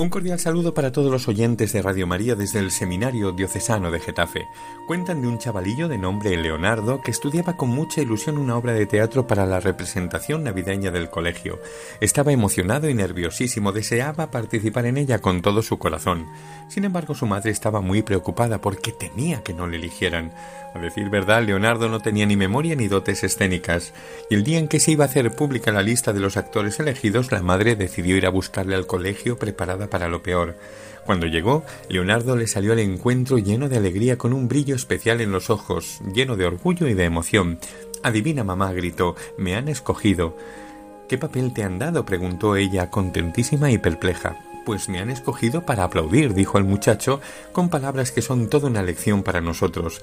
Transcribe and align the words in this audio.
Un 0.00 0.08
cordial 0.08 0.38
saludo 0.38 0.72
para 0.72 0.92
todos 0.92 1.12
los 1.12 1.28
oyentes 1.28 1.74
de 1.74 1.82
Radio 1.82 2.06
María 2.06 2.34
desde 2.34 2.58
el 2.58 2.70
Seminario 2.70 3.32
Diocesano 3.32 3.90
de 3.90 4.00
Getafe. 4.00 4.48
Cuentan 4.86 5.20
de 5.20 5.28
un 5.28 5.36
chavalillo 5.36 5.88
de 5.88 5.98
nombre 5.98 6.38
Leonardo 6.38 7.02
que 7.02 7.10
estudiaba 7.10 7.58
con 7.58 7.68
mucha 7.68 8.00
ilusión 8.00 8.38
una 8.38 8.56
obra 8.56 8.72
de 8.72 8.86
teatro 8.86 9.26
para 9.26 9.44
la 9.44 9.60
representación 9.60 10.42
navideña 10.42 10.90
del 10.90 11.10
colegio. 11.10 11.60
Estaba 12.00 12.32
emocionado 12.32 12.88
y 12.88 12.94
nerviosísimo, 12.94 13.72
deseaba 13.72 14.30
participar 14.30 14.86
en 14.86 14.96
ella 14.96 15.18
con 15.18 15.42
todo 15.42 15.60
su 15.60 15.78
corazón. 15.78 16.28
Sin 16.70 16.84
embargo, 16.84 17.14
su 17.14 17.26
madre 17.26 17.50
estaba 17.50 17.82
muy 17.82 18.00
preocupada 18.00 18.62
porque 18.62 18.92
temía 18.92 19.42
que 19.42 19.52
no 19.52 19.66
le 19.66 19.76
eligieran. 19.76 20.32
A 20.72 20.78
decir 20.78 21.10
verdad, 21.10 21.42
Leonardo 21.42 21.88
no 21.88 22.00
tenía 22.00 22.26
ni 22.26 22.36
memoria 22.36 22.76
ni 22.76 22.86
dotes 22.86 23.24
escénicas, 23.24 23.92
y 24.30 24.34
el 24.36 24.44
día 24.44 24.58
en 24.60 24.68
que 24.68 24.78
se 24.78 24.92
iba 24.92 25.04
a 25.04 25.08
hacer 25.08 25.34
pública 25.34 25.72
la 25.72 25.82
lista 25.82 26.12
de 26.12 26.20
los 26.20 26.36
actores 26.36 26.78
elegidos, 26.78 27.32
la 27.32 27.42
madre 27.42 27.74
decidió 27.74 28.16
ir 28.16 28.24
a 28.24 28.30
buscarle 28.30 28.76
al 28.76 28.86
colegio 28.86 29.36
preparada 29.36 29.89
para 29.90 30.08
lo 30.08 30.22
peor. 30.22 30.56
Cuando 31.04 31.26
llegó, 31.26 31.64
Leonardo 31.88 32.36
le 32.36 32.46
salió 32.46 32.72
al 32.72 32.78
encuentro 32.78 33.38
lleno 33.38 33.68
de 33.68 33.76
alegría 33.76 34.16
con 34.16 34.32
un 34.32 34.48
brillo 34.48 34.76
especial 34.76 35.20
en 35.20 35.32
los 35.32 35.50
ojos, 35.50 36.00
lleno 36.14 36.36
de 36.36 36.46
orgullo 36.46 36.86
y 36.86 36.94
de 36.94 37.04
emoción. 37.04 37.58
Adivina, 38.02 38.44
mamá, 38.44 38.72
gritó, 38.72 39.16
me 39.36 39.56
han 39.56 39.68
escogido. 39.68 40.36
¿Qué 41.08 41.18
papel 41.18 41.52
te 41.52 41.64
han 41.64 41.78
dado? 41.78 42.04
preguntó 42.06 42.54
ella, 42.54 42.90
contentísima 42.90 43.70
y 43.72 43.78
perpleja. 43.78 44.36
Pues 44.64 44.88
me 44.88 45.00
han 45.00 45.10
escogido 45.10 45.66
para 45.66 45.84
aplaudir, 45.84 46.34
dijo 46.34 46.58
el 46.58 46.64
muchacho, 46.64 47.20
con 47.52 47.70
palabras 47.70 48.12
que 48.12 48.22
son 48.22 48.48
toda 48.48 48.68
una 48.68 48.82
lección 48.82 49.22
para 49.22 49.40
nosotros. 49.40 50.02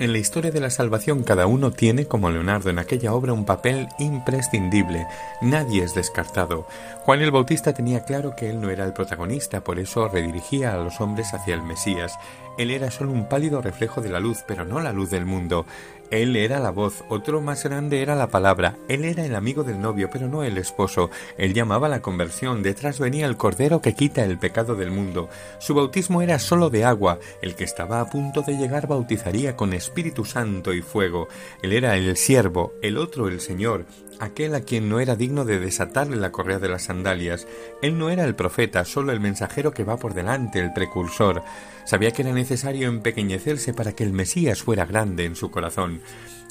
En 0.00 0.12
la 0.12 0.18
historia 0.18 0.52
de 0.52 0.60
la 0.60 0.70
salvación 0.70 1.24
cada 1.24 1.48
uno 1.48 1.72
tiene, 1.72 2.06
como 2.06 2.30
Leonardo 2.30 2.70
en 2.70 2.78
aquella 2.78 3.12
obra, 3.14 3.32
un 3.32 3.44
papel 3.44 3.88
imprescindible. 3.98 5.08
Nadie 5.40 5.82
es 5.82 5.92
descartado. 5.92 6.68
Juan 7.02 7.20
el 7.20 7.32
Bautista 7.32 7.72
tenía 7.72 8.04
claro 8.04 8.36
que 8.36 8.48
él 8.48 8.60
no 8.60 8.70
era 8.70 8.84
el 8.84 8.92
protagonista, 8.92 9.64
por 9.64 9.80
eso 9.80 10.06
redirigía 10.06 10.72
a 10.72 10.76
los 10.76 11.00
hombres 11.00 11.34
hacia 11.34 11.56
el 11.56 11.62
Mesías. 11.62 12.16
Él 12.58 12.70
era 12.70 12.92
solo 12.92 13.10
un 13.10 13.28
pálido 13.28 13.60
reflejo 13.60 14.00
de 14.00 14.10
la 14.10 14.20
luz, 14.20 14.44
pero 14.46 14.64
no 14.64 14.78
la 14.78 14.92
luz 14.92 15.10
del 15.10 15.26
mundo. 15.26 15.66
Él 16.10 16.36
era 16.36 16.58
la 16.58 16.70
voz, 16.70 17.04
otro 17.10 17.42
más 17.42 17.64
grande 17.64 18.00
era 18.00 18.14
la 18.14 18.28
palabra, 18.28 18.76
él 18.88 19.04
era 19.04 19.26
el 19.26 19.34
amigo 19.34 19.62
del 19.62 19.80
novio, 19.80 20.08
pero 20.10 20.26
no 20.26 20.42
el 20.42 20.56
esposo, 20.56 21.10
él 21.36 21.52
llamaba 21.52 21.88
la 21.88 22.00
conversión, 22.00 22.62
detrás 22.62 22.98
venía 22.98 23.26
el 23.26 23.36
cordero 23.36 23.82
que 23.82 23.94
quita 23.94 24.24
el 24.24 24.38
pecado 24.38 24.74
del 24.74 24.90
mundo. 24.90 25.28
Su 25.58 25.74
bautismo 25.74 26.22
era 26.22 26.38
solo 26.38 26.70
de 26.70 26.86
agua, 26.86 27.18
el 27.42 27.54
que 27.54 27.64
estaba 27.64 28.00
a 28.00 28.08
punto 28.08 28.40
de 28.40 28.56
llegar 28.56 28.86
bautizaría 28.86 29.54
con 29.54 29.74
Espíritu 29.74 30.24
Santo 30.24 30.72
y 30.72 30.80
fuego. 30.80 31.28
Él 31.62 31.74
era 31.74 31.96
el 31.96 32.16
siervo, 32.16 32.72
el 32.80 32.96
otro 32.96 33.28
el 33.28 33.40
Señor, 33.40 33.84
aquel 34.18 34.54
a 34.54 34.62
quien 34.62 34.88
no 34.88 35.00
era 35.00 35.16
digno 35.16 35.44
de 35.44 35.60
desatarle 35.60 36.16
la 36.16 36.32
correa 36.32 36.58
de 36.58 36.68
las 36.68 36.84
sandalias. 36.84 37.46
Él 37.82 37.98
no 37.98 38.10
era 38.10 38.24
el 38.24 38.34
profeta, 38.34 38.84
solo 38.84 39.12
el 39.12 39.20
mensajero 39.20 39.72
que 39.72 39.84
va 39.84 39.96
por 39.98 40.14
delante, 40.14 40.58
el 40.58 40.72
precursor. 40.72 41.42
Sabía 41.84 42.10
que 42.10 42.22
era 42.22 42.32
necesario 42.32 42.88
empequeñecerse 42.88 43.72
para 43.72 43.92
que 43.92 44.04
el 44.04 44.12
Mesías 44.12 44.62
fuera 44.62 44.84
grande 44.84 45.24
en 45.24 45.36
su 45.36 45.50
corazón. 45.50 45.97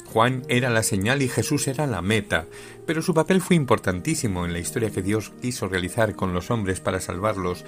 Juan 0.06 0.42
era 0.48 0.70
la 0.70 0.82
señal 0.82 1.20
y 1.20 1.28
Jesús 1.28 1.68
era 1.68 1.86
la 1.86 2.00
meta, 2.00 2.46
pero 2.86 3.02
su 3.02 3.12
papel 3.12 3.42
fue 3.42 3.56
importantísimo 3.56 4.46
en 4.46 4.54
la 4.54 4.58
historia 4.58 4.90
que 4.90 5.02
Dios 5.02 5.32
quiso 5.42 5.68
realizar 5.68 6.14
con 6.14 6.32
los 6.32 6.50
hombres 6.50 6.80
para 6.80 7.00
salvarlos, 7.00 7.64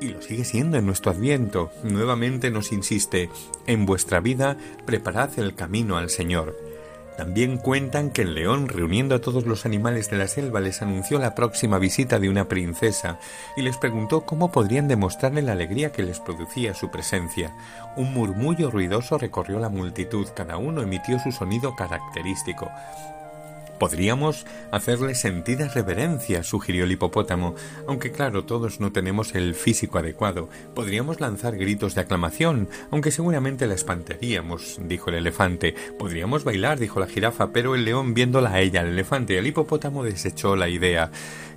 y 0.00 0.08
lo 0.08 0.20
sigue 0.20 0.44
siendo 0.44 0.76
en 0.76 0.86
nuestro 0.86 1.12
adviento. 1.12 1.70
Nuevamente 1.84 2.50
nos 2.50 2.72
insiste, 2.72 3.30
en 3.66 3.86
vuestra 3.86 4.18
vida 4.18 4.58
preparad 4.86 5.38
el 5.38 5.54
camino 5.54 5.96
al 5.96 6.10
Señor. 6.10 6.56
También 7.16 7.58
cuentan 7.58 8.10
que 8.10 8.22
el 8.22 8.34
león, 8.34 8.68
reuniendo 8.68 9.14
a 9.14 9.20
todos 9.20 9.46
los 9.46 9.64
animales 9.66 10.10
de 10.10 10.18
la 10.18 10.26
selva, 10.26 10.60
les 10.60 10.82
anunció 10.82 11.20
la 11.20 11.36
próxima 11.36 11.78
visita 11.78 12.18
de 12.18 12.28
una 12.28 12.48
princesa 12.48 13.18
y 13.56 13.62
les 13.62 13.76
preguntó 13.76 14.22
cómo 14.22 14.50
podrían 14.50 14.88
demostrarle 14.88 15.42
la 15.42 15.52
alegría 15.52 15.92
que 15.92 16.02
les 16.02 16.18
producía 16.18 16.74
su 16.74 16.90
presencia. 16.90 17.54
Un 17.96 18.12
murmullo 18.12 18.70
ruidoso 18.70 19.16
recorrió 19.16 19.60
la 19.60 19.68
multitud, 19.68 20.26
cada 20.34 20.56
uno 20.56 20.82
emitió 20.82 21.20
su 21.20 21.30
sonido 21.30 21.76
característico. 21.76 22.68
Podríamos 23.78 24.46
hacerle 24.70 25.14
sentidas 25.14 25.74
reverencias, 25.74 26.46
sugirió 26.46 26.84
el 26.84 26.92
hipopótamo, 26.92 27.54
aunque 27.86 28.12
claro, 28.12 28.44
todos 28.44 28.80
no 28.80 28.92
tenemos 28.92 29.34
el 29.34 29.54
físico 29.54 29.98
adecuado. 29.98 30.48
Podríamos 30.74 31.20
lanzar 31.20 31.56
gritos 31.56 31.94
de 31.94 32.02
aclamación, 32.02 32.68
aunque 32.90 33.10
seguramente 33.10 33.66
la 33.66 33.74
espantaríamos, 33.74 34.78
dijo 34.82 35.10
el 35.10 35.16
elefante. 35.16 35.74
Podríamos 35.98 36.44
bailar, 36.44 36.78
dijo 36.78 37.00
la 37.00 37.06
jirafa, 37.06 37.52
pero 37.52 37.74
el 37.74 37.84
león 37.84 38.14
viéndola 38.14 38.50
a 38.50 38.60
ella, 38.60 38.80
el 38.80 38.88
elefante 38.88 39.34
y 39.34 39.36
el 39.36 39.46
hipopótamo 39.46 40.04
desechó 40.04 40.56
la 40.56 40.68
idea. 40.68 41.10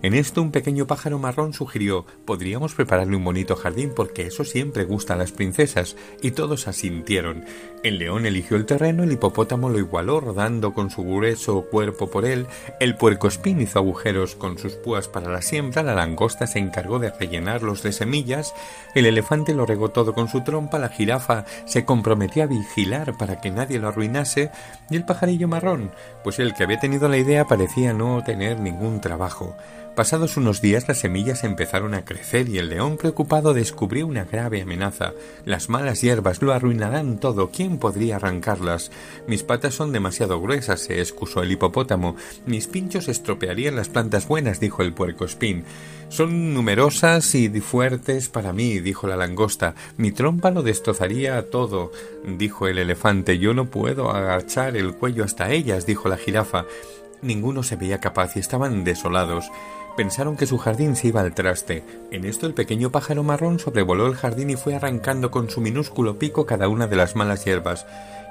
En 0.03 0.13
esto 0.13 0.41
un 0.41 0.51
pequeño 0.51 0.85
pájaro 0.85 1.17
marrón 1.17 1.53
sugirió 1.53 2.06
podríamos 2.25 2.75
prepararle 2.75 3.16
un 3.16 3.23
bonito 3.23 3.56
jardín 3.56 3.94
porque 3.95 4.27
eso 4.27 4.44
siempre 4.44 4.83
gusta 4.83 5.13
a 5.13 5.17
las 5.17 5.31
princesas, 5.31 5.95
y 6.22 6.31
todos 6.31 6.67
asintieron. 6.67 7.45
El 7.83 8.00
león 8.00 8.25
eligió 8.25 8.57
el 8.57 8.66
terreno, 8.66 9.03
el 9.03 9.11
hipopótamo 9.11 9.69
lo 9.69 9.79
igualó 9.79 10.19
rodando 10.19 10.73
con 10.73 10.89
su 10.89 11.03
grueso 11.03 11.63
cuerpo 11.63 12.06
por 12.09 12.25
él, 12.25 12.47
el 12.79 12.95
puercoespín 12.95 13.62
hizo 13.62 13.79
agujeros 13.79 14.35
con 14.35 14.57
sus 14.57 14.73
púas 14.73 15.07
para 15.07 15.31
la 15.31 15.41
siembra, 15.41 15.84
la 15.84 15.95
langosta 15.95 16.47
se 16.47 16.59
encargó 16.59 17.00
de 17.00 17.12
rellenarlos 17.12 17.84
de 17.84 17.91
semillas, 17.91 18.53
el 18.95 19.06
elefante 19.06 19.53
lo 19.53 19.66
regó 19.66 19.90
todo 19.90 20.13
con 20.13 20.28
su 20.28 20.44
trompa, 20.44 20.79
la 20.79 20.90
jirafa 20.90 21.45
se 21.66 21.85
comprometió 21.85 22.44
a 22.44 22.47
vigilar 22.47 23.18
para 23.18 23.41
que 23.41 23.51
nadie 23.51 23.79
lo 23.79 23.88
arruinase, 23.88 24.51
y 24.90 24.95
el 24.95 25.06
pajarillo 25.06 25.47
marrón, 25.47 25.91
pues 26.23 26.40
el 26.40 26.53
que 26.53 26.63
había 26.63 26.79
tenido 26.79 27.09
la 27.09 27.18
idea 27.18 27.45
parecía 27.45 27.94
no 27.94 28.24
tener 28.24 28.59
ningún 28.59 29.01
trabajo. 29.01 29.56
Pasados 29.97 30.37
unos 30.37 30.61
días 30.61 30.87
las 30.87 30.99
semillas 30.99 31.43
empezaron 31.43 31.95
a 31.95 32.05
crecer 32.05 32.49
y 32.49 32.59
el 32.59 32.69
león 32.69 32.97
preocupado 32.97 33.55
descubrió 33.55 34.05
una 34.05 34.25
grave 34.25 34.61
amenaza. 34.61 35.13
Las 35.43 35.69
malas 35.69 36.01
hierbas 36.01 36.43
lo 36.43 36.53
arruinarán 36.53 37.19
todo. 37.19 37.49
¿Quién 37.49 37.79
podría 37.79 38.17
arrancarlas? 38.17 38.91
Mis 39.25 39.41
patas 39.41 39.73
son 39.73 39.91
demasiado 39.91 40.39
gruesas, 40.39 40.81
se 40.81 40.99
excusó 40.99 41.41
el 41.41 41.51
hipopótamo. 41.51 42.15
Mis 42.45 42.67
pinchos 42.67 43.07
estropearían 43.07 43.75
las 43.75 43.89
plantas 43.89 44.27
buenas, 44.27 44.59
dijo 44.59 44.83
el 44.83 44.93
puercoespín. 44.93 45.63
Son 46.09 46.53
numerosas 46.53 47.33
y 47.33 47.49
fuertes 47.59 48.29
para 48.29 48.53
mí, 48.53 48.79
dijo 48.79 49.07
la 49.07 49.15
langosta. 49.15 49.73
Mi 49.97 50.11
trompa 50.11 50.51
lo 50.51 50.61
destrozaría 50.61 51.49
todo, 51.49 51.91
dijo 52.23 52.67
el 52.67 52.77
elefante. 52.77 53.39
Yo 53.39 53.55
no 53.55 53.65
puedo 53.65 54.11
agachar 54.11 54.77
el 54.77 54.93
cuello 54.93 55.23
hasta 55.23 55.49
ellas, 55.49 55.87
dijo 55.87 56.07
la 56.07 56.17
jirafa. 56.17 56.65
Ninguno 57.23 57.63
se 57.63 57.77
veía 57.77 57.99
capaz 57.99 58.35
y 58.35 58.39
estaban 58.39 58.83
desolados. 58.83 59.49
Pensaron 59.97 60.37
que 60.37 60.45
su 60.45 60.59
jardín 60.59 60.95
se 60.95 61.07
iba 61.07 61.21
al 61.21 61.33
traste. 61.33 61.83
En 62.11 62.23
esto 62.23 62.45
el 62.45 62.53
pequeño 62.53 62.91
pájaro 62.91 63.23
marrón 63.23 63.57
sobrevoló 63.57 64.05
el 64.05 64.13
jardín 64.13 64.51
y 64.51 64.55
fue 64.55 64.75
arrancando 64.75 65.31
con 65.31 65.49
su 65.49 65.59
minúsculo 65.59 66.19
pico 66.19 66.45
cada 66.45 66.67
una 66.67 66.85
de 66.85 66.95
las 66.95 67.15
malas 67.15 67.43
hierbas. 67.45 67.87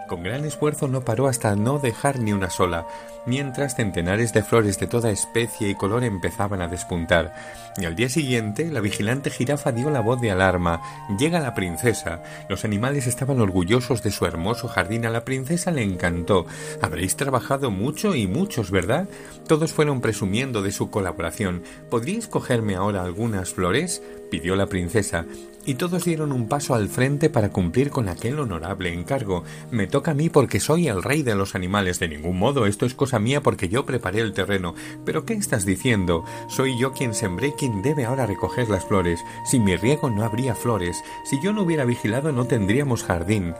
Con 0.07 0.23
gran 0.23 0.45
esfuerzo 0.45 0.87
no 0.87 1.01
paró 1.01 1.27
hasta 1.27 1.57
no 1.57 1.81
dejar 1.81 2.21
ni 2.21 2.33
una 2.33 2.49
sola, 2.49 2.87
mientras 3.27 3.75
centenares 3.75 4.33
de 4.33 4.45
flores 4.45 4.79
de 4.79 4.87
toda 4.87 5.11
especie 5.11 5.69
y 5.69 5.75
color 5.75 6.05
empezaban 6.05 6.63
a 6.63 6.69
despuntar. 6.69 7.35
Y 7.77 7.87
al 7.87 7.97
día 7.97 8.09
siguiente, 8.09 8.71
la 8.71 8.81
vigilante 8.81 9.31
jirafa 9.31 9.73
dio 9.73 9.91
la 9.91 10.01
voz 10.01 10.21
de 10.21 10.31
alarma. 10.31 10.81
Llega 11.19 11.41
la 11.41 11.55
princesa. 11.55 12.23
Los 12.49 12.65
animales 12.65 13.07
estaban 13.07 13.41
orgullosos 13.41 14.03
de 14.03 14.13
su 14.13 14.25
hermoso 14.27 14.69
jardín. 14.69 15.05
A 15.07 15.11
la 15.11 15.25
princesa 15.25 15.73
le 15.73 15.83
encantó. 15.83 16.47
Habréis 16.81 17.17
trabajado 17.17 17.71
mucho 17.71 18.15
y 18.15 18.29
muchos, 18.29 18.71
¿verdad? 18.71 19.09
Todos 19.47 19.73
fueron 19.73 20.01
presumiendo 20.01 20.63
de 20.63 20.73
su 20.73 20.91
colaboración. 20.91 21.65
¿Podríais 21.91 22.29
cogerme 22.29 22.77
ahora 22.77 23.03
algunas 23.03 23.53
flores? 23.53 24.03
Pidió 24.31 24.57
la 24.57 24.67
princesa 24.67 25.27
y 25.67 25.75
todos 25.75 26.05
dieron 26.05 26.31
un 26.31 26.49
paso 26.49 26.75
al 26.75 26.89
frente 26.89 27.29
para 27.29 27.51
cumplir 27.51 27.91
con 27.91 28.09
aquel 28.09 28.39
honorable 28.39 28.93
encargo. 28.93 29.43
Me 29.73 29.89
toca 29.89 30.13
a 30.13 30.15
mí 30.15 30.31
porque 30.31 30.61
soy 30.61 30.87
el 30.87 31.03
rey 31.03 31.25
de 31.25 31.35
los 31.35 31.57
animales. 31.57 31.99
De 31.99 32.09
ningún 32.09 32.39
modo, 32.39 32.67
esto 32.67 32.87
es 32.87 32.95
cosa 32.95 33.19
mía 33.19 33.43
porque 33.43 33.69
yo 33.69 33.85
preparé 33.85 34.21
el 34.21 34.33
terreno. 34.33 34.77
¿Pero 35.05 35.27
qué 35.27 35.35
estás 35.35 35.67
diciendo? 35.67 36.25
Soy 36.49 36.79
yo 36.79 36.93
quien 36.93 37.15
sembré 37.15 37.53
quien 37.59 37.83
debe 37.83 38.05
ahora 38.05 38.27
recoger 38.27 38.69
las 38.69 38.85
flores. 38.85 39.21
Sin 39.45 39.65
mi 39.65 39.77
riego 39.77 40.09
no 40.09 40.25
habría 40.25 40.55
flores. 40.55 41.03
Si 41.25 41.43
yo 41.43 41.53
no 41.53 41.63
hubiera 41.63 41.85
vigilado 41.85 42.31
no 42.31 42.47
tendríamos 42.47 43.03
jardín. 43.03 43.55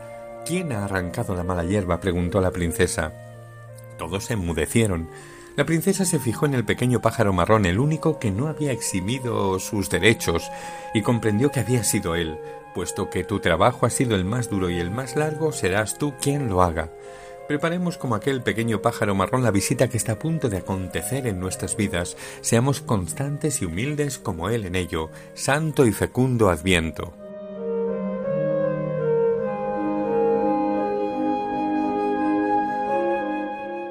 ¿Quién 0.45 0.71
ha 0.71 0.85
arrancado 0.85 1.35
la 1.35 1.43
mala 1.43 1.65
hierba? 1.65 1.99
preguntó 1.99 2.39
la 2.39 2.51
princesa. 2.51 3.11
Todos 3.97 4.23
se 4.23 4.33
enmudecieron. 4.33 5.09
La 5.57 5.65
princesa 5.65 6.05
se 6.05 6.19
fijó 6.19 6.45
en 6.45 6.53
el 6.53 6.65
pequeño 6.65 7.01
pájaro 7.01 7.33
marrón, 7.33 7.65
el 7.65 7.79
único 7.79 8.19
que 8.19 8.29
no 8.29 8.47
había 8.47 8.71
eximido 8.71 9.57
sus 9.57 9.89
derechos, 9.89 10.51
y 10.93 11.01
comprendió 11.01 11.51
que 11.51 11.61
había 11.61 11.83
sido 11.83 12.13
él. 12.13 12.37
Puesto 12.75 13.09
que 13.09 13.23
tu 13.23 13.39
trabajo 13.39 13.87
ha 13.87 13.89
sido 13.89 14.15
el 14.15 14.23
más 14.23 14.51
duro 14.51 14.69
y 14.69 14.77
el 14.77 14.91
más 14.91 15.15
largo, 15.15 15.51
serás 15.51 15.97
tú 15.97 16.13
quien 16.21 16.47
lo 16.47 16.61
haga. 16.61 16.91
Preparemos 17.47 17.97
como 17.97 18.13
aquel 18.13 18.43
pequeño 18.43 18.83
pájaro 18.83 19.15
marrón 19.15 19.41
la 19.41 19.49
visita 19.49 19.87
que 19.87 19.97
está 19.97 20.11
a 20.11 20.19
punto 20.19 20.47
de 20.47 20.57
acontecer 20.57 21.25
en 21.25 21.39
nuestras 21.39 21.75
vidas. 21.75 22.17
Seamos 22.41 22.81
constantes 22.81 23.59
y 23.63 23.65
humildes 23.65 24.19
como 24.19 24.49
Él 24.49 24.63
en 24.63 24.75
ello. 24.75 25.09
Santo 25.33 25.87
y 25.87 25.91
fecundo 25.91 26.51
adviento. 26.51 27.15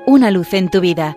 Una 0.07 0.31
luz 0.31 0.55
en 0.55 0.71
tu 0.71 0.81
vida 0.81 1.17